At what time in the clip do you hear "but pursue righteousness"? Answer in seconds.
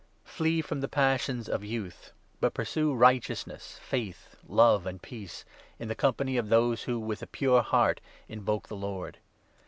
2.39-3.77